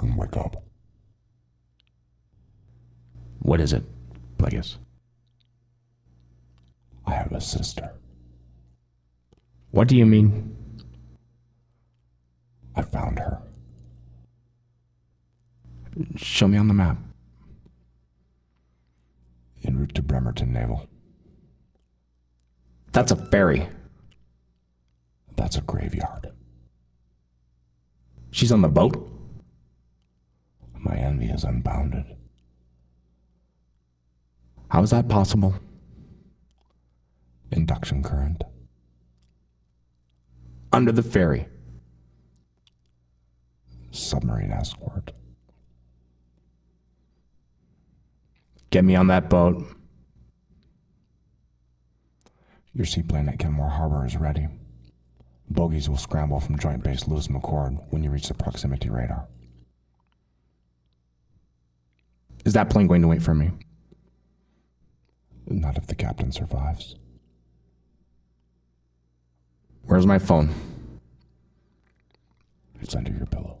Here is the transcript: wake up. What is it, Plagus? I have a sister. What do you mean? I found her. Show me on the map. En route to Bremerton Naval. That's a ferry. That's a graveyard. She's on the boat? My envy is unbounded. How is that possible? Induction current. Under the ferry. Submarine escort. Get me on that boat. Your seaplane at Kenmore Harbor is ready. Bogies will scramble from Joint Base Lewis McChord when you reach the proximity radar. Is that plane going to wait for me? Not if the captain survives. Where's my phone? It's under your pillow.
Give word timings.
wake 0.00 0.36
up. 0.36 0.62
What 3.40 3.60
is 3.60 3.72
it, 3.72 3.82
Plagus? 4.38 4.76
I 7.06 7.14
have 7.14 7.32
a 7.32 7.40
sister. 7.40 7.92
What 9.70 9.88
do 9.88 9.96
you 9.96 10.06
mean? 10.06 10.56
I 12.74 12.82
found 12.82 13.18
her. 13.18 13.42
Show 16.16 16.48
me 16.48 16.56
on 16.56 16.68
the 16.68 16.74
map. 16.74 16.96
En 19.64 19.78
route 19.78 19.94
to 19.94 20.02
Bremerton 20.02 20.52
Naval. 20.52 20.86
That's 22.92 23.12
a 23.12 23.16
ferry. 23.16 23.68
That's 25.36 25.56
a 25.56 25.60
graveyard. 25.62 26.32
She's 28.30 28.52
on 28.52 28.62
the 28.62 28.68
boat? 28.68 29.11
My 30.92 30.98
envy 30.98 31.30
is 31.30 31.42
unbounded. 31.42 32.04
How 34.68 34.82
is 34.82 34.90
that 34.90 35.08
possible? 35.08 35.54
Induction 37.50 38.02
current. 38.02 38.44
Under 40.70 40.92
the 40.92 41.02
ferry. 41.02 41.48
Submarine 43.90 44.52
escort. 44.52 45.12
Get 48.68 48.84
me 48.84 48.94
on 48.94 49.06
that 49.06 49.30
boat. 49.30 49.64
Your 52.74 52.84
seaplane 52.84 53.30
at 53.30 53.38
Kenmore 53.38 53.70
Harbor 53.70 54.04
is 54.04 54.18
ready. 54.18 54.46
Bogies 55.48 55.88
will 55.88 55.96
scramble 55.96 56.40
from 56.40 56.58
Joint 56.58 56.84
Base 56.84 57.08
Lewis 57.08 57.28
McChord 57.28 57.82
when 57.88 58.04
you 58.04 58.10
reach 58.10 58.28
the 58.28 58.34
proximity 58.34 58.90
radar. 58.90 59.26
Is 62.52 62.54
that 62.54 62.68
plane 62.68 62.86
going 62.86 63.00
to 63.00 63.08
wait 63.08 63.22
for 63.22 63.32
me? 63.32 63.50
Not 65.46 65.78
if 65.78 65.86
the 65.86 65.94
captain 65.94 66.30
survives. 66.32 66.96
Where's 69.86 70.04
my 70.04 70.18
phone? 70.18 70.50
It's 72.82 72.94
under 72.94 73.10
your 73.10 73.24
pillow. 73.24 73.56